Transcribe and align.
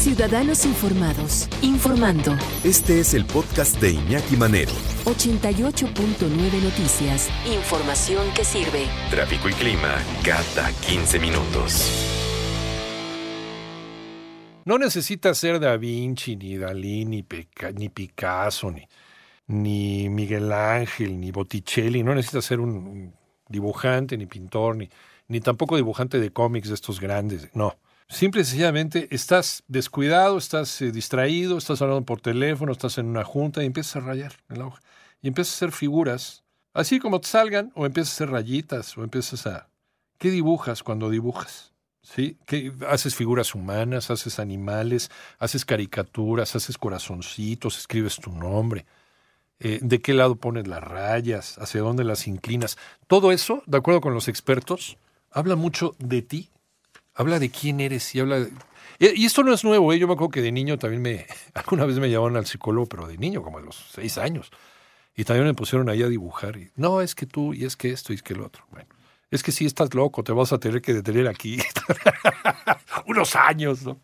Ciudadanos 0.00 0.64
Informados, 0.64 1.46
informando. 1.60 2.34
Este 2.64 3.00
es 3.00 3.12
el 3.12 3.26
podcast 3.26 3.78
de 3.82 3.90
Iñaki 3.90 4.34
Manero. 4.34 4.72
88.9 5.04 6.62
Noticias. 6.62 7.28
Información 7.44 8.32
que 8.34 8.42
sirve. 8.42 8.86
Tráfico 9.10 9.50
y 9.50 9.52
clima 9.52 9.94
cada 10.24 10.72
15 10.72 11.18
minutos. 11.18 11.92
No 14.64 14.78
necesita 14.78 15.34
ser 15.34 15.60
Da 15.60 15.76
Vinci, 15.76 16.34
ni 16.34 16.56
Dalí, 16.56 17.04
ni, 17.04 17.22
ni 17.74 17.88
Picasso, 17.90 18.70
ni, 18.70 18.88
ni 19.48 20.08
Miguel 20.08 20.50
Ángel, 20.50 21.20
ni 21.20 21.30
Botticelli. 21.30 22.02
No 22.02 22.14
necesita 22.14 22.40
ser 22.40 22.60
un 22.60 23.12
dibujante, 23.46 24.16
ni 24.16 24.24
pintor, 24.24 24.76
ni, 24.76 24.88
ni 25.28 25.40
tampoco 25.40 25.76
dibujante 25.76 26.18
de 26.18 26.32
cómics 26.32 26.68
de 26.68 26.74
estos 26.74 26.98
grandes. 27.00 27.54
No. 27.54 27.76
Simple 28.10 28.40
y 28.40 28.44
sencillamente 28.44 29.06
estás 29.12 29.62
descuidado, 29.68 30.36
estás 30.36 30.82
eh, 30.82 30.90
distraído, 30.90 31.56
estás 31.56 31.80
hablando 31.80 32.04
por 32.04 32.20
teléfono, 32.20 32.72
estás 32.72 32.98
en 32.98 33.06
una 33.06 33.22
junta 33.24 33.62
y 33.62 33.66
empiezas 33.66 33.96
a 33.96 34.00
rayar 34.00 34.32
en 34.48 34.58
la 34.58 34.66
hoja. 34.66 34.80
Y 35.22 35.28
empiezas 35.28 35.54
a 35.54 35.56
hacer 35.58 35.72
figuras, 35.72 36.42
así 36.74 36.98
como 36.98 37.20
te 37.20 37.28
salgan, 37.28 37.70
o 37.76 37.86
empiezas 37.86 38.10
a 38.10 38.14
hacer 38.16 38.30
rayitas, 38.30 38.98
o 38.98 39.04
empiezas 39.04 39.46
a... 39.46 39.68
¿Qué 40.18 40.30
dibujas 40.30 40.82
cuando 40.82 41.08
dibujas? 41.08 41.72
¿Sí? 42.02 42.36
¿Qué? 42.46 42.72
Haces 42.88 43.14
figuras 43.14 43.54
humanas, 43.54 44.10
haces 44.10 44.40
animales, 44.40 45.08
haces 45.38 45.64
caricaturas, 45.64 46.56
haces 46.56 46.78
corazoncitos, 46.78 47.78
escribes 47.78 48.16
tu 48.16 48.32
nombre. 48.32 48.86
Eh, 49.60 49.78
¿De 49.82 50.00
qué 50.00 50.14
lado 50.14 50.34
pones 50.34 50.66
las 50.66 50.82
rayas? 50.82 51.58
¿Hacia 51.58 51.80
dónde 51.80 52.02
las 52.02 52.26
inclinas? 52.26 52.76
Todo 53.06 53.30
eso, 53.30 53.62
de 53.66 53.78
acuerdo 53.78 54.00
con 54.00 54.14
los 54.14 54.26
expertos, 54.26 54.98
habla 55.30 55.54
mucho 55.54 55.94
de 56.00 56.22
ti 56.22 56.50
habla 57.14 57.38
de 57.38 57.50
quién 57.50 57.80
eres 57.80 58.14
y 58.14 58.20
habla 58.20 58.40
de... 58.40 58.50
Y, 58.98 59.24
esto 59.24 59.42
no 59.42 59.52
es 59.52 59.64
nuevo, 59.64 59.92
¿eh? 59.92 59.98
yo 59.98 60.06
me 60.06 60.12
acuerdo 60.12 60.30
que 60.30 60.42
de 60.42 60.52
niño 60.52 60.78
también 60.78 61.00
me... 61.00 61.26
Alguna 61.54 61.86
vez 61.86 61.98
me 61.98 62.08
llevaron 62.08 62.36
al 62.36 62.46
psicólogo, 62.46 62.86
pero 62.86 63.06
de 63.06 63.16
niño, 63.16 63.42
como 63.42 63.58
a 63.58 63.62
los 63.62 63.76
seis 63.92 64.18
años. 64.18 64.50
Y 65.16 65.24
también 65.24 65.46
me 65.46 65.54
pusieron 65.54 65.88
ahí 65.88 66.02
a 66.02 66.08
dibujar. 66.08 66.56
Y, 66.56 66.70
no, 66.76 67.00
es 67.00 67.14
que 67.14 67.26
tú, 67.26 67.54
y 67.54 67.64
es 67.64 67.76
que 67.76 67.90
esto, 67.90 68.12
y 68.12 68.16
es 68.16 68.22
que 68.22 68.34
el 68.34 68.42
otro. 68.42 68.64
Bueno, 68.70 68.88
es 69.30 69.42
que 69.42 69.52
si 69.52 69.64
estás 69.64 69.94
loco, 69.94 70.22
te 70.22 70.32
vas 70.32 70.52
a 70.52 70.58
tener 70.58 70.82
que 70.82 70.92
detener 70.92 71.28
aquí. 71.28 71.58
Unos 73.06 73.36
años, 73.36 73.82
¿no? 73.84 73.98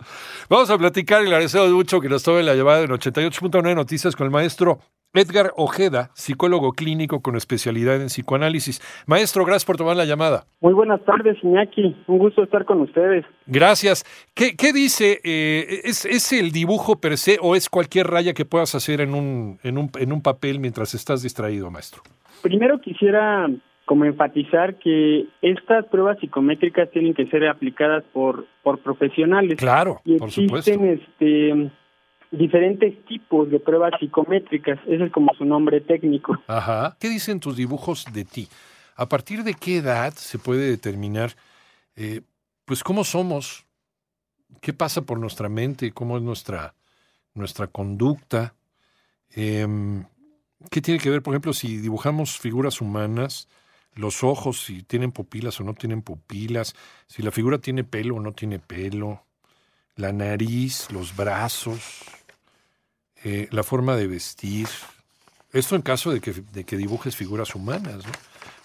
Vamos 0.49 0.71
a 0.71 0.79
platicar 0.79 1.23
y 1.23 1.25
le 1.25 1.35
agradecemos 1.35 1.71
mucho 1.71 2.01
que 2.01 2.09
nos 2.09 2.23
tome 2.23 2.43
la 2.43 2.55
llamada 2.55 2.83
en 2.83 2.91
88.9 2.91 3.75
Noticias 3.75 4.17
con 4.17 4.25
el 4.27 4.31
maestro 4.31 4.81
Edgar 5.19 5.53
Ojeda, 5.57 6.11
psicólogo 6.15 6.73
clínico 6.73 7.21
con 7.21 7.37
especialidad 7.37 8.01
en 8.01 8.07
psicoanálisis. 8.07 8.81
Maestro, 9.07 9.45
gracias 9.45 9.65
por 9.65 9.77
tomar 9.77 9.97
la 9.97 10.05
llamada. 10.05 10.45
Muy 10.61 10.75
buenas 10.75 11.05
tardes, 11.05 11.37
Iñaki. 11.43 11.97
Un 12.07 12.19
gusto 12.19 12.43
estar 12.43 12.65
con 12.65 12.81
ustedes. 12.81 13.25
Gracias. 13.47 14.05
¿Qué, 14.35 14.73
dice? 14.73 15.21
Eh, 15.25 15.81
¿es, 15.85 16.33
el 16.33 16.53
dibujo 16.53 17.01
per 17.01 17.17
se 17.17 17.39
o 17.41 17.55
es 17.57 17.69
cualquier 17.69 18.07
raya 18.09 18.35
que 18.35 18.45
puedas 18.45 18.75
hacer 18.75 19.01
en 19.01 19.15
un, 19.15 19.59
en 19.63 19.79
un, 19.79 19.91
en 19.99 20.13
un 20.13 20.23
papel 20.23 20.61
mientras 20.61 20.95
estás 20.95 21.23
distraído, 21.23 21.71
maestro? 21.71 22.03
Primero 22.43 22.81
quisiera 22.81 23.49
como 23.87 24.05
enfatizar 24.05 24.75
que 24.79 25.27
estas 25.41 25.87
pruebas 25.87 26.19
psicométricas 26.19 26.91
tienen 26.91 27.15
que 27.15 27.27
ser 27.27 27.47
aplicadas 27.49 28.05
por, 28.13 28.47
por 28.63 28.81
profesionales. 28.81 29.59
Claro, 29.59 30.01
y 30.05 30.19
por 30.19 30.29
existen, 30.29 30.85
Este, 30.87 31.71
diferentes 32.31 33.05
tipos 33.07 33.51
de 33.51 33.61
pruebas 33.61 33.93
psicométricas, 33.99 34.79
ese 34.87 35.05
es 35.05 35.13
como 35.13 35.33
su 35.35 35.45
nombre 35.45 35.81
técnico. 35.81 36.39
Ajá. 36.47 36.97
¿Qué 37.01 37.09
dicen 37.09 37.41
tus 37.41 37.57
dibujos 37.57 38.05
de 38.13 38.25
ti? 38.25 38.49
¿A 38.97 39.09
partir 39.09 39.45
de 39.45 39.55
qué 39.55 39.79
edad 39.79 40.13
se 40.15 40.39
puede 40.39 40.69
determinar, 40.69 41.33
eh, 41.97 42.23
pues, 42.65 42.83
cómo 42.83 43.05
somos? 43.05 43.67
¿Qué 44.61 44.73
pasa 44.73 45.03
por 45.03 45.19
nuestra 45.19 45.49
mente? 45.49 45.93
¿Cómo 45.93 46.17
es 46.17 46.23
nuestra, 46.23 46.75
nuestra 47.35 47.67
conducta? 47.67 48.55
Em, 49.35 50.05
¿Qué 50.71 50.81
tiene 50.81 50.99
que 50.99 51.11
ver, 51.11 51.23
por 51.23 51.35
ejemplo, 51.35 51.53
si 51.53 51.77
dibujamos 51.77 52.39
figuras 52.39 52.81
humanas, 52.81 53.49
los 53.95 54.25
ojos, 54.25 54.63
si 54.65 54.83
tienen 54.83 55.13
pupilas 55.13 55.61
o 55.61 55.65
no 55.65 55.75
tienen 55.75 56.03
pupilas, 56.03 56.75
si 57.07 57.23
la 57.23 57.31
figura 57.31 57.59
tiene 57.59 57.85
pelo 57.85 58.17
o 58.17 58.21
no 58.21 58.33
tiene 58.33 58.59
pelo, 58.59 59.25
la 59.97 60.13
nariz, 60.13 60.91
los 60.91 61.17
brazos, 61.17 62.03
eh, 63.29 63.49
la 63.51 63.65
forma 63.65 63.97
de 63.97 64.07
vestir. 64.07 64.69
Esto 65.53 65.75
en 65.75 65.83
caso 65.83 66.13
de 66.13 66.21
que, 66.21 66.33
de 66.53 66.63
que 66.63 66.77
dibujes 66.77 67.17
figuras 67.17 67.57
humanas. 67.57 68.05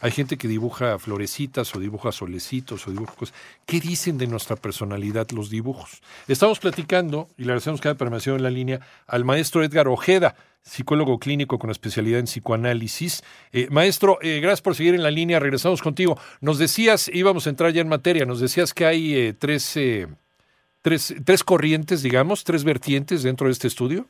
Hay 0.01 0.11
gente 0.11 0.37
que 0.37 0.47
dibuja 0.47 0.99
florecitas 0.99 1.75
o 1.75 1.79
dibuja 1.79 2.11
solecitos 2.11 2.87
o 2.87 2.91
dibuja 2.91 3.15
cosas. 3.15 3.33
¿Qué 3.65 3.79
dicen 3.79 4.19
de 4.19 4.27
nuestra 4.27 4.55
personalidad 4.55 5.27
los 5.31 5.49
dibujos? 5.49 6.03
Estamos 6.27 6.59
platicando, 6.59 7.27
y 7.39 7.45
le 7.45 7.53
agradecemos 7.53 7.81
cada 7.81 7.95
permaneció 7.95 8.35
en 8.35 8.43
la 8.43 8.51
línea, 8.51 8.81
al 9.07 9.25
maestro 9.25 9.63
Edgar 9.63 9.87
Ojeda, 9.87 10.35
psicólogo 10.61 11.17
clínico 11.17 11.57
con 11.57 11.71
especialidad 11.71 12.19
en 12.19 12.25
psicoanálisis. 12.25 13.23
Eh, 13.51 13.67
maestro, 13.71 14.19
eh, 14.21 14.41
gracias 14.41 14.61
por 14.61 14.75
seguir 14.75 14.93
en 14.93 15.01
la 15.01 15.09
línea. 15.09 15.39
Regresamos 15.39 15.81
contigo. 15.81 16.19
Nos 16.39 16.59
decías, 16.59 17.09
íbamos 17.11 17.47
a 17.47 17.49
entrar 17.49 17.73
ya 17.73 17.81
en 17.81 17.89
materia, 17.89 18.25
nos 18.25 18.39
decías 18.39 18.75
que 18.75 18.85
hay 18.85 19.33
tres 19.33 19.75
tres, 20.83 21.15
tres 21.25 21.43
corrientes, 21.43 22.03
digamos, 22.03 22.43
tres 22.43 22.63
vertientes 22.63 23.23
dentro 23.23 23.47
de 23.47 23.53
este 23.53 23.67
estudio? 23.67 24.05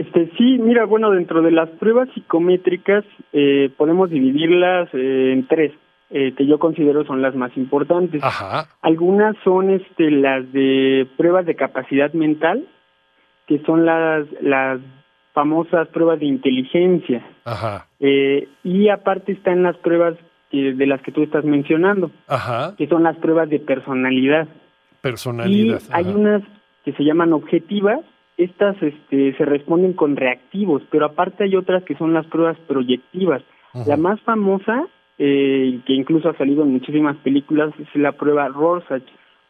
Este, 0.00 0.30
sí, 0.38 0.56
mira, 0.58 0.86
bueno, 0.86 1.10
dentro 1.10 1.42
de 1.42 1.50
las 1.50 1.68
pruebas 1.68 2.08
psicométricas 2.14 3.04
eh, 3.34 3.70
podemos 3.76 4.08
dividirlas 4.08 4.88
eh, 4.94 5.32
en 5.34 5.46
tres, 5.46 5.72
eh, 6.08 6.32
que 6.34 6.46
yo 6.46 6.58
considero 6.58 7.04
son 7.04 7.20
las 7.20 7.34
más 7.34 7.54
importantes. 7.54 8.24
Ajá. 8.24 8.68
Algunas 8.80 9.36
son 9.44 9.68
este, 9.68 10.10
las 10.10 10.50
de 10.54 11.06
pruebas 11.18 11.44
de 11.44 11.54
capacidad 11.54 12.10
mental, 12.14 12.66
que 13.46 13.58
son 13.66 13.84
las, 13.84 14.24
las 14.40 14.80
famosas 15.34 15.86
pruebas 15.88 16.18
de 16.18 16.26
inteligencia. 16.26 17.22
Ajá. 17.44 17.86
y 17.98 18.88
aparte 18.88 19.32
están 19.32 19.64
las 19.64 19.76
pruebas 19.78 20.14
de 20.50 20.86
las 20.86 21.02
que 21.02 21.12
tú 21.12 21.22
estás 21.22 21.44
mencionando, 21.44 22.10
Ajá. 22.26 22.74
que 22.78 22.86
son 22.86 23.02
las 23.02 23.18
pruebas 23.18 23.50
de 23.50 23.58
personalidad. 23.58 24.48
Personalidad. 25.02 25.78
Y 25.78 25.92
hay 25.92 26.06
unas 26.06 26.42
que 26.86 26.94
se 26.94 27.04
llaman 27.04 27.34
objetivas, 27.34 28.00
estas 28.44 28.76
este, 28.82 29.36
se 29.36 29.44
responden 29.44 29.92
con 29.92 30.16
reactivos, 30.16 30.82
pero 30.90 31.06
aparte 31.06 31.44
hay 31.44 31.56
otras 31.56 31.84
que 31.84 31.96
son 31.96 32.14
las 32.14 32.26
pruebas 32.26 32.58
proyectivas. 32.66 33.42
La 33.86 33.96
más 33.96 34.20
famosa, 34.22 34.86
eh, 35.18 35.80
que 35.86 35.92
incluso 35.92 36.28
ha 36.28 36.36
salido 36.36 36.64
en 36.64 36.72
muchísimas 36.72 37.16
películas, 37.18 37.72
es 37.78 37.88
la 37.94 38.12
prueba 38.12 38.48
Rorschach 38.48 39.04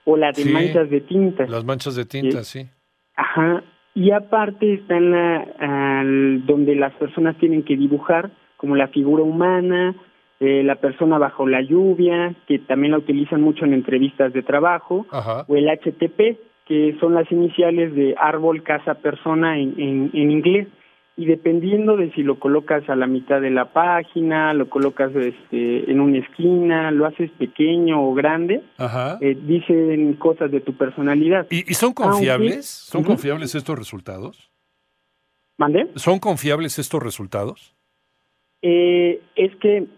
o 0.05 0.17
la 0.17 0.33
de 0.33 0.45
manchas 0.45 0.91
de 0.91 1.01
tinta. 1.01 1.47
Las 1.47 1.65
manchas 1.65 1.95
de 1.95 2.05
tinta, 2.05 2.43
sí. 2.45 2.69
Ajá. 3.17 3.63
Y 3.95 4.11
aparte 4.11 4.75
está 4.75 5.01
la, 5.01 6.05
donde 6.45 6.75
las 6.75 6.93
personas 6.95 7.37
tienen 7.39 7.63
que 7.63 7.77
dibujar 7.77 8.31
como 8.57 8.77
la 8.77 8.89
figura 8.89 9.23
humana, 9.23 9.95
eh, 10.39 10.63
la 10.63 10.77
persona 10.77 11.19
bajo 11.19 11.47
la 11.47 11.63
lluvia, 11.63 12.35
que 12.47 12.59
también 12.59 12.93
la 12.93 12.99
utilizan 12.99 13.41
mucho 13.41 13.65
en 13.65 13.75
entrevistas 13.75 14.33
de 14.33 14.43
trabajo, 14.43 15.07
o 15.47 15.57
el 15.57 15.69
HTP, 15.69 16.39
que 16.71 16.97
son 17.01 17.15
las 17.15 17.29
iniciales 17.33 17.97
de 17.97 18.15
árbol, 18.17 18.63
casa, 18.63 18.95
persona 18.95 19.59
en, 19.59 19.75
en, 19.77 20.31
inglés. 20.31 20.69
Y 21.17 21.25
dependiendo 21.25 21.97
de 21.97 22.13
si 22.13 22.23
lo 22.23 22.39
colocas 22.39 22.89
a 22.89 22.95
la 22.95 23.09
mitad 23.09 23.41
de 23.41 23.51
la 23.51 23.73
página, 23.73 24.55
lo 24.55 24.71
colocas 24.71 25.11
este, 25.17 25.91
en 25.91 26.01
una 26.01 26.19
esquina, 26.19 26.93
lo 26.93 27.07
haces 27.07 27.29
pequeño 27.33 28.01
o 28.01 28.15
grande, 28.15 28.63
eh, 29.21 29.37
dicen 29.49 30.15
cosas 30.15 30.53
de 30.53 30.61
tu 30.61 30.77
personalidad. 30.77 31.49
¿Y, 31.51 31.75
son 31.75 31.93
confiables? 31.93 32.67
¿Son 32.67 33.03
confiables 33.03 33.57
estos 33.57 33.77
resultados? 33.77 34.53
¿Mande? 35.59 35.89
¿Son 35.97 36.21
confiables 36.21 36.79
estos 36.79 37.03
resultados? 37.03 37.75
Eh, 38.63 39.21
es 39.35 39.57
que 39.57 39.89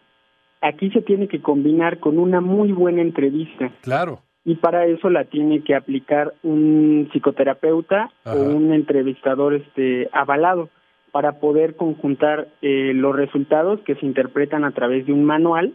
aquí 0.63 0.89
se 0.89 1.03
tiene 1.03 1.29
que 1.29 1.43
combinar 1.43 2.01
con 2.01 2.19
una 2.19 2.41
muy 2.41 2.73
buena 2.73 3.03
entrevista. 3.03 3.71
Claro. 3.83 4.23
Y 4.45 4.57
para 4.57 4.87
eso 4.87 5.09
la 5.09 5.25
tiene 5.25 5.63
que 5.63 5.75
aplicar 5.75 6.35
un 6.43 7.09
psicoterapeuta 7.13 8.11
o 8.25 8.35
un 8.35 8.73
entrevistador 8.73 9.55
este 9.55 10.09
avalado 10.13 10.69
para 11.13 11.39
poder 11.39 11.77
conjuntar 11.77 12.49
eh, 12.63 12.93
los 12.95 13.15
resultados 13.15 13.81
que 13.81 13.95
se 13.97 14.07
interpretan 14.07 14.65
a 14.65 14.73
través 14.73 15.07
de 15.07 15.13
un 15.13 15.25
manual 15.25 15.75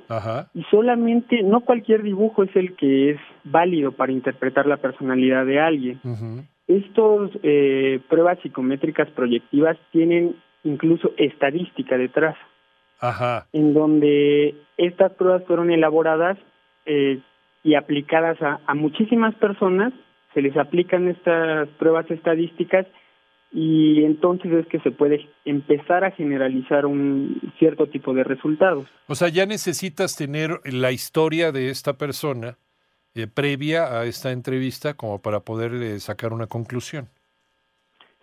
y 0.53 0.63
solamente 0.63 1.43
no 1.43 1.61
cualquier 1.61 2.01
dibujo 2.01 2.43
es 2.43 2.55
el 2.55 2.75
que 2.75 3.11
es 3.11 3.19
válido 3.43 3.91
para 3.91 4.11
interpretar 4.11 4.65
la 4.65 4.77
personalidad 4.77 5.45
de 5.45 5.59
alguien. 5.59 6.01
Estos 6.67 7.31
eh, 7.43 8.01
pruebas 8.09 8.39
psicométricas 8.41 9.09
proyectivas 9.11 9.77
tienen 9.91 10.35
incluso 10.63 11.11
estadística 11.17 11.97
detrás. 11.97 12.35
Ajá. 12.99 13.45
en 13.53 13.75
donde 13.75 14.55
estas 14.75 15.11
pruebas 15.11 15.43
fueron 15.45 15.69
elaboradas 15.69 16.35
eh, 16.87 17.19
y 17.63 17.75
aplicadas 17.75 18.41
a, 18.41 18.59
a 18.65 18.73
muchísimas 18.73 19.35
personas, 19.35 19.93
se 20.33 20.41
les 20.41 20.55
aplican 20.57 21.07
estas 21.07 21.67
pruebas 21.79 22.09
estadísticas 22.11 22.85
y 23.51 24.03
entonces 24.03 24.51
es 24.51 24.67
que 24.67 24.79
se 24.79 24.91
puede 24.91 25.27
empezar 25.45 26.03
a 26.03 26.11
generalizar 26.11 26.85
un 26.85 27.53
cierto 27.57 27.87
tipo 27.87 28.13
de 28.13 28.23
resultados. 28.23 28.87
O 29.07 29.15
sea, 29.15 29.29
ya 29.29 29.45
necesitas 29.45 30.15
tener 30.15 30.59
la 30.65 30.91
historia 30.91 31.51
de 31.51 31.69
esta 31.69 31.97
persona 31.97 32.57
eh, 33.15 33.27
previa 33.27 33.99
a 33.99 34.05
esta 34.05 34.31
entrevista 34.31 34.95
como 34.95 35.21
para 35.21 35.39
poder 35.39 35.73
eh, 35.73 35.99
sacar 35.99 36.33
una 36.33 36.47
conclusión. 36.47 37.07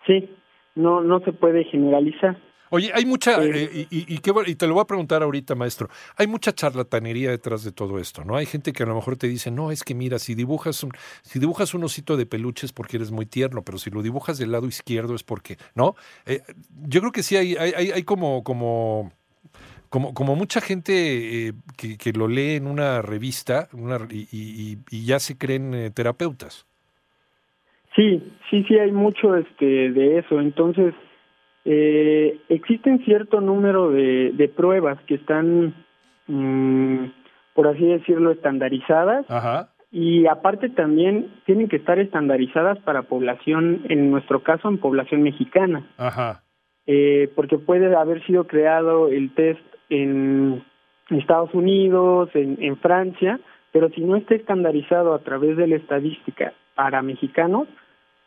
Sí, 0.06 0.30
no, 0.74 1.00
no 1.00 1.20
se 1.20 1.32
puede 1.32 1.64
generalizar. 1.64 2.36
Oye, 2.70 2.90
hay 2.94 3.04
mucha, 3.04 3.42
eh, 3.44 3.86
y, 3.90 4.14
y, 4.14 4.18
te 4.18 4.66
lo 4.66 4.74
voy 4.74 4.82
a 4.82 4.86
preguntar 4.86 5.22
ahorita, 5.22 5.54
maestro, 5.54 5.88
hay 6.16 6.26
mucha 6.26 6.52
charlatanería 6.52 7.30
detrás 7.30 7.62
de 7.62 7.72
todo 7.72 7.98
esto, 7.98 8.24
¿no? 8.24 8.36
Hay 8.36 8.46
gente 8.46 8.72
que 8.72 8.82
a 8.82 8.86
lo 8.86 8.94
mejor 8.94 9.16
te 9.16 9.28
dice, 9.28 9.50
no, 9.50 9.70
es 9.70 9.84
que 9.84 9.94
mira, 9.94 10.18
si 10.18 10.34
dibujas 10.34 10.82
un, 10.82 10.90
si 11.22 11.38
dibujas 11.38 11.74
un 11.74 11.84
osito 11.84 12.16
de 12.16 12.26
peluches 12.26 12.72
porque 12.72 12.96
eres 12.96 13.10
muy 13.10 13.26
tierno, 13.26 13.62
pero 13.62 13.78
si 13.78 13.90
lo 13.90 14.02
dibujas 14.02 14.38
del 14.38 14.52
lado 14.52 14.66
izquierdo 14.66 15.14
es 15.14 15.22
porque, 15.22 15.58
¿no? 15.74 15.94
Eh, 16.26 16.40
yo 16.86 17.00
creo 17.00 17.12
que 17.12 17.22
sí 17.22 17.36
hay, 17.36 17.54
hay, 17.56 17.90
hay 17.90 18.02
como, 18.02 18.42
como, 18.42 19.12
como, 19.90 20.14
como 20.14 20.34
mucha 20.34 20.60
gente 20.60 21.48
eh, 21.48 21.52
que, 21.76 21.98
que, 21.98 22.12
lo 22.12 22.28
lee 22.28 22.56
en 22.56 22.66
una 22.66 23.02
revista 23.02 23.68
una, 23.72 23.98
y, 24.10 24.78
y, 24.90 25.04
ya 25.04 25.20
se 25.20 25.36
creen 25.36 25.92
terapeutas. 25.94 26.66
Sí, 27.94 28.32
sí, 28.50 28.64
sí, 28.66 28.76
hay 28.76 28.90
mucho 28.90 29.36
este, 29.36 29.92
de 29.92 30.18
eso. 30.18 30.40
Entonces, 30.40 30.94
eh, 31.64 32.40
existen 32.48 33.04
cierto 33.04 33.40
número 33.40 33.90
de, 33.90 34.32
de 34.34 34.48
pruebas 34.48 34.98
que 35.06 35.14
están, 35.14 35.74
mm, 36.26 37.06
por 37.54 37.68
así 37.68 37.86
decirlo, 37.86 38.30
estandarizadas. 38.32 39.26
Y 39.90 40.26
aparte 40.26 40.70
también 40.70 41.32
tienen 41.46 41.68
que 41.68 41.76
estar 41.76 41.98
estandarizadas 42.00 42.78
para 42.80 43.02
población, 43.02 43.82
en 43.88 44.10
nuestro 44.10 44.42
caso, 44.42 44.68
en 44.68 44.78
población 44.78 45.22
mexicana. 45.22 45.88
Ajá. 45.96 46.42
Eh, 46.86 47.30
porque 47.34 47.58
puede 47.58 47.94
haber 47.94 48.24
sido 48.26 48.46
creado 48.46 49.08
el 49.08 49.32
test 49.34 49.60
en 49.88 50.64
Estados 51.10 51.54
Unidos, 51.54 52.28
en, 52.34 52.58
en 52.60 52.76
Francia, 52.78 53.40
pero 53.72 53.88
si 53.90 54.02
no 54.02 54.16
está 54.16 54.34
estandarizado 54.34 55.14
a 55.14 55.20
través 55.20 55.56
de 55.56 55.66
la 55.66 55.76
estadística 55.76 56.52
para 56.74 57.00
mexicanos, 57.02 57.68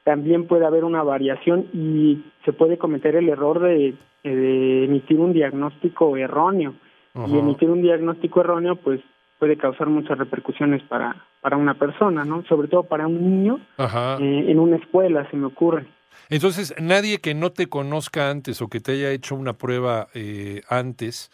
también 0.07 0.47
puede 0.47 0.65
haber 0.65 0.85
una 0.85 1.03
variación 1.03 1.67
y 1.73 2.23
se 2.45 2.53
puede 2.53 2.77
cometer 2.77 3.17
el 3.17 3.27
error 3.27 3.59
de, 3.59 3.93
emitir 4.23 5.19
un 5.19 5.33
diagnóstico 5.33 6.15
erróneo. 6.15 6.75
Y 7.13 7.37
emitir 7.37 7.69
un 7.69 7.81
diagnóstico 7.81 8.39
erróneo, 8.39 8.77
pues 8.77 9.01
puede 9.37 9.57
causar 9.57 9.87
muchas 9.87 10.17
repercusiones 10.17 10.81
para, 10.83 11.25
para 11.41 11.57
una 11.57 11.73
persona, 11.73 12.23
¿no? 12.23 12.45
Sobre 12.45 12.69
todo 12.69 12.83
para 12.83 13.05
un 13.05 13.19
niño 13.21 13.59
eh, 13.77 14.45
en 14.47 14.59
una 14.59 14.77
escuela, 14.77 15.29
se 15.29 15.35
me 15.35 15.47
ocurre. 15.47 15.85
Entonces, 16.29 16.73
nadie 16.79 17.17
que 17.17 17.33
no 17.33 17.51
te 17.51 17.67
conozca 17.67 18.29
antes 18.29 18.61
o 18.61 18.69
que 18.69 18.79
te 18.79 18.93
haya 18.93 19.11
hecho 19.11 19.35
una 19.35 19.53
prueba 19.53 20.07
eh, 20.13 20.61
antes 20.69 21.31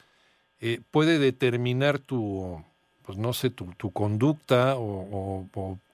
eh, 0.62 0.80
puede 0.90 1.20
determinar 1.20 2.00
tu, 2.00 2.64
pues 3.06 3.20
no 3.20 3.34
sé, 3.34 3.52
tu, 3.52 3.66
tu 3.78 3.92
conducta 3.92 4.74
o 4.78 5.46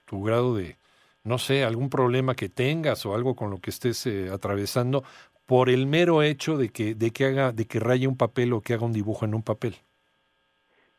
tu 0.05 0.23
grado 0.23 0.55
de, 0.55 0.77
no 1.23 1.37
sé, 1.37 1.63
algún 1.63 1.89
problema 1.89 2.35
que 2.35 2.49
tengas 2.49 3.05
o 3.05 3.13
algo 3.13 3.35
con 3.35 3.49
lo 3.49 3.57
que 3.59 3.69
estés 3.69 4.05
eh, 4.07 4.29
atravesando 4.31 5.03
por 5.45 5.69
el 5.69 5.87
mero 5.87 6.21
hecho 6.21 6.57
de 6.57 6.69
que, 6.69 6.95
de 6.95 7.11
que 7.11 7.25
haga, 7.25 7.51
de 7.51 7.65
que 7.65 7.79
raye 7.79 8.07
un 8.07 8.17
papel 8.17 8.53
o 8.53 8.61
que 8.61 8.73
haga 8.73 8.85
un 8.85 8.93
dibujo 8.93 9.25
en 9.25 9.33
un 9.33 9.43
papel. 9.43 9.75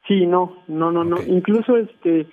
Sí, 0.08 0.26
no, 0.26 0.64
no, 0.66 0.90
no, 0.90 1.04
no. 1.04 1.18
Incluso 1.22 1.76
este 1.76 2.26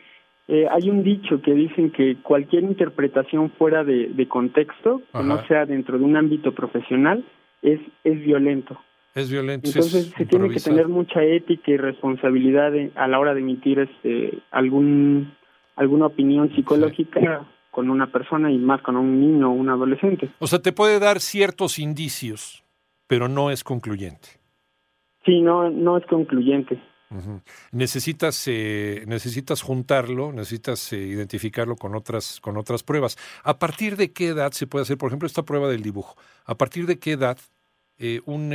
eh, 0.48 0.66
hay 0.72 0.90
un 0.90 1.04
dicho 1.04 1.42
que 1.42 1.54
dicen 1.54 1.92
que 1.92 2.18
cualquier 2.24 2.64
interpretación 2.64 3.52
fuera 3.52 3.84
de, 3.84 4.28
contexto, 4.28 5.02
que 5.14 5.24
no 5.24 5.46
sea 5.46 5.66
dentro 5.66 5.98
de 5.98 6.06
un 6.06 6.16
ámbito 6.16 6.56
profesional, 6.56 7.26
es, 7.62 7.80
es 8.04 8.20
violento. 8.22 8.80
Es 9.14 9.30
violento. 9.30 9.68
Entonces 9.68 10.14
se 10.18 10.26
tiene 10.26 10.50
que 10.50 10.60
tener 10.60 10.88
mucha 10.88 11.24
ética 11.24 11.72
y 11.72 11.78
responsabilidad 11.78 12.72
a 12.96 13.08
la 13.08 13.20
hora 13.20 13.34
de 13.34 13.42
emitir 13.42 13.80
este 13.80 14.40
algún 14.52 15.34
alguna 15.76 16.08
opinión 16.08 16.54
psicológica 16.56 17.46
con 17.78 17.92
una 17.92 18.12
persona 18.12 18.52
y 18.52 18.58
más 18.58 18.82
con 18.82 18.98
un 18.98 19.22
niño 19.22 19.52
o 19.52 19.54
un 19.54 19.70
adolescente. 19.70 20.32
O 20.40 20.48
sea, 20.48 20.58
te 20.58 20.72
puede 20.72 20.98
dar 20.98 21.20
ciertos 21.20 21.78
indicios, 21.78 22.64
pero 23.06 23.28
no 23.28 23.52
es 23.52 23.64
concluyente. 23.64 24.30
Sí, 25.24 25.42
no, 25.42 25.70
no 25.70 25.96
es 25.96 26.06
concluyente. 26.08 26.82
Necesitas, 27.72 28.48
eh, 28.48 29.04
necesitas 29.06 29.62
juntarlo, 29.62 30.34
necesitas 30.34 30.92
eh, 30.92 30.98
identificarlo 30.98 31.76
con 31.76 31.94
otras, 31.94 32.42
con 32.42 32.58
otras 32.58 32.82
pruebas. 32.82 33.16
¿A 33.44 33.60
partir 33.60 33.96
de 33.96 34.12
qué 34.12 34.30
edad 34.30 34.54
se 34.54 34.66
puede 34.66 34.82
hacer, 34.82 34.98
por 34.98 35.12
ejemplo, 35.12 35.28
esta 35.28 35.44
prueba 35.44 35.70
del 35.70 35.84
dibujo? 35.84 36.16
¿A 36.46 36.56
partir 36.56 36.88
de 36.88 36.98
qué 36.98 37.12
edad 37.12 37.38
eh, 38.00 38.22
un, 38.26 38.54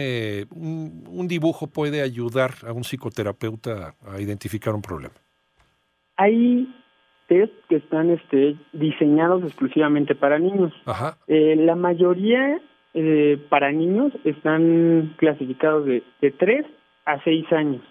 un, 0.51 1.05
un, 1.07 1.29
dibujo 1.29 1.69
puede 1.69 2.03
ayudar 2.03 2.55
a 2.67 2.73
un 2.73 2.83
psicoterapeuta 2.83 3.95
a 4.05 4.21
identificar 4.21 4.75
un 4.75 4.83
problema? 4.83 5.15
Hay 7.33 7.53
que 7.69 7.77
están 7.77 8.11
este, 8.11 8.57
diseñados 8.73 9.43
exclusivamente 9.45 10.15
para 10.15 10.39
niños. 10.39 10.73
Eh, 11.27 11.57
la 11.57 11.75
mayoría 11.75 12.61
eh, 12.95 13.39
para 13.49 13.73
niños 13.73 14.13
están 14.25 15.15
clasificados 15.19 15.87
de, 15.87 16.03
de 16.21 16.31
3 16.31 16.67
a 17.07 17.23
6 17.23 17.53
años. 17.53 17.83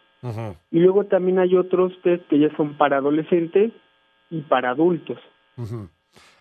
Y 0.70 0.80
luego 0.80 1.06
también 1.06 1.40
hay 1.40 1.56
otros 1.56 1.94
test 2.04 2.28
que 2.28 2.38
ya 2.38 2.56
son 2.56 2.78
para 2.78 2.98
adolescentes 2.98 3.72
y 4.30 4.42
para 4.42 4.70
adultos. 4.70 5.18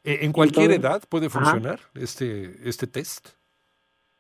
Eh, 0.05 0.19
¿En 0.23 0.33
cualquier 0.33 0.73
edad 0.73 1.03
puede 1.09 1.31
funcionar 1.31 1.81
este, 1.95 2.69
este 2.69 2.87
test? 2.87 3.31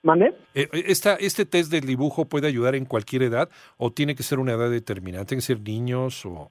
¿Mande? 0.02 0.34
Esta, 0.54 1.16
¿Este 1.16 1.44
test 1.44 1.70
del 1.70 1.84
dibujo 1.84 2.24
puede 2.24 2.46
ayudar 2.46 2.74
en 2.74 2.86
cualquier 2.86 3.22
edad 3.22 3.50
o 3.76 3.92
tiene 3.92 4.14
que 4.14 4.22
ser 4.22 4.38
una 4.38 4.52
edad 4.52 4.70
determinada? 4.70 5.26
¿Tiene 5.26 5.40
que 5.40 5.46
ser 5.46 5.60
niños 5.60 6.24
o...? 6.24 6.50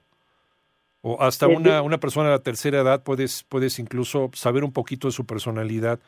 O 1.02 1.20
hasta 1.20 1.48
una, 1.48 1.82
una 1.82 1.98
persona 1.98 2.28
de 2.28 2.36
la 2.36 2.42
tercera 2.42 2.80
edad 2.80 3.02
puedes, 3.02 3.44
puedes 3.48 3.78
incluso 3.78 4.30
saber 4.34 4.64
un 4.64 4.72
poquito 4.72 5.08
de 5.08 5.12
su 5.12 5.24
personalidad 5.26 5.98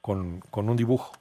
con, 0.00 0.40
con 0.50 0.68
un 0.68 0.76
dibujo. 0.76 1.12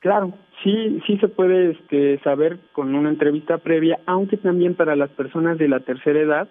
Claro, 0.00 0.32
sí, 0.62 1.00
sí 1.06 1.18
se 1.18 1.28
puede 1.28 1.72
este, 1.72 2.20
saber 2.20 2.58
con 2.72 2.94
una 2.94 3.10
entrevista 3.10 3.58
previa, 3.58 3.98
aunque 4.06 4.36
también 4.36 4.74
para 4.74 4.94
las 4.94 5.10
personas 5.10 5.58
de 5.58 5.68
la 5.68 5.80
tercera 5.80 6.20
edad 6.20 6.48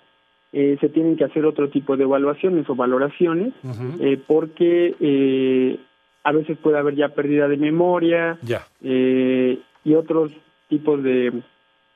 eh, 0.52 0.78
se 0.82 0.90
tienen 0.90 1.18
que 1.18 1.24
hacer 1.24 1.46
otro 1.46 1.70
tipo 1.70 1.96
de 1.98 2.04
evaluaciones 2.04 2.70
o 2.70 2.76
valoraciones, 2.76 3.54
eh, 4.00 4.20
porque 4.28 4.96
eh, 5.00 5.80
a 6.24 6.32
veces 6.32 6.58
puede 6.58 6.78
haber 6.78 6.96
ya 6.96 7.10
pérdida 7.10 7.48
de 7.48 7.58
memoria 7.58 8.38
ya. 8.42 8.64
y 8.82 9.94
otros 9.94 10.32
tipos 10.68 11.02
de 11.04 11.42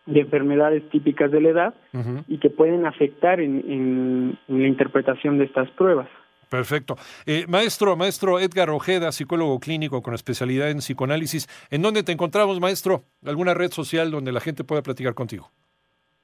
de 0.06 0.22
enfermedades 0.22 0.90
típicas 0.90 1.32
de 1.32 1.42
la 1.42 1.50
edad 1.50 1.74
y 2.28 2.40
que 2.40 2.50
pueden 2.50 2.86
afectar 2.86 3.40
en, 3.40 4.38
la 4.48 4.68
interpretación 4.68 5.38
de 5.38 5.46
estas 5.46 5.70
pruebas. 5.72 6.08
Perfecto. 6.50 6.96
Eh, 7.26 7.46
maestro, 7.48 7.96
maestro 7.96 8.40
Edgar 8.40 8.70
Ojeda, 8.72 9.14
psicólogo 9.14 9.60
clínico 9.60 10.02
con 10.02 10.14
especialidad 10.14 10.70
en 10.70 10.80
psicoanálisis, 10.80 11.48
¿en 11.70 11.82
dónde 11.82 12.04
te 12.04 12.12
encontramos, 12.12 12.60
maestro? 12.60 13.04
¿Alguna 13.26 13.54
red 13.54 13.72
social 13.72 14.12
donde 14.12 14.34
la 14.34 14.42
gente 14.42 14.66
pueda 14.66 14.82
platicar 14.82 15.14
contigo? 15.14 15.50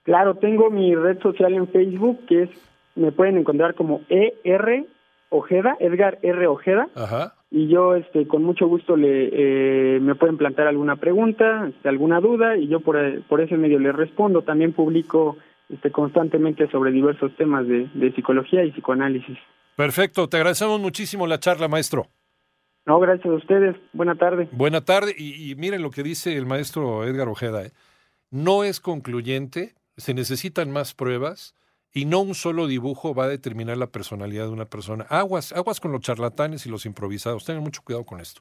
Claro, 0.03 0.35
tengo 0.35 0.69
mi 0.69 0.95
red 0.95 1.19
social 1.21 1.53
en 1.53 1.67
Facebook, 1.69 2.25
que 2.27 2.43
es, 2.43 2.49
me 2.95 3.11
pueden 3.11 3.37
encontrar 3.37 3.75
como 3.75 4.01
ER 4.09 4.85
Ojeda, 5.29 5.75
Edgar 5.79 6.19
R. 6.21 6.47
Ojeda. 6.47 6.87
Ajá. 6.95 7.35
Y 7.49 7.67
yo 7.67 7.95
este 7.95 8.27
con 8.27 8.43
mucho 8.43 8.67
gusto 8.67 8.97
le 8.97 9.29
eh, 9.31 9.99
me 10.01 10.15
pueden 10.15 10.37
plantear 10.37 10.67
alguna 10.67 10.97
pregunta 10.97 11.67
este, 11.69 11.87
alguna 11.87 12.19
duda 12.19 12.57
y 12.57 12.67
yo 12.67 12.81
por, 12.81 12.97
por 13.23 13.41
ese 13.41 13.57
medio 13.57 13.79
le 13.79 13.91
respondo. 13.91 14.41
También 14.41 14.73
publico 14.73 15.37
este 15.69 15.91
constantemente 15.91 16.69
sobre 16.69 16.91
diversos 16.91 17.35
temas 17.37 17.67
de, 17.67 17.89
de 17.93 18.11
psicología 18.13 18.63
y 18.63 18.71
psicoanálisis. 18.71 19.37
Perfecto 19.75 20.27
te 20.27 20.37
agradecemos 20.37 20.79
muchísimo 20.79 21.27
la 21.27 21.39
charla 21.39 21.67
maestro. 21.67 22.07
No 22.85 22.99
gracias 23.01 23.27
a 23.27 23.35
ustedes. 23.35 23.75
Buena 23.91 24.15
tarde. 24.15 24.47
Buena 24.53 24.81
tarde. 24.81 25.13
Y, 25.17 25.53
miren 25.55 25.81
lo 25.81 25.91
que 25.91 26.03
dice 26.03 26.37
el 26.37 26.45
maestro 26.45 27.03
Edgar 27.03 27.27
Ojeda 27.27 27.65
¿eh? 27.65 27.71
no 28.31 28.63
es 28.63 28.79
concluyente 28.79 29.75
se 29.97 30.13
necesitan 30.13 30.71
más 30.71 30.93
pruebas 30.93 31.53
y 31.93 32.05
no 32.05 32.19
un 32.19 32.35
solo 32.35 32.67
dibujo 32.67 33.15
va 33.15 33.25
a 33.25 33.29
determinar 33.29 33.77
la 33.77 33.87
personalidad 33.87 34.45
de 34.45 34.51
una 34.51 34.65
persona. 34.65 35.05
Aguas, 35.09 35.51
aguas 35.53 35.79
con 35.79 35.91
los 35.91 36.01
charlatanes 36.01 36.65
y 36.65 36.69
los 36.69 36.85
improvisados. 36.85 37.45
Tengan 37.45 37.63
mucho 37.63 37.81
cuidado 37.83 38.05
con 38.05 38.19
esto. 38.19 38.35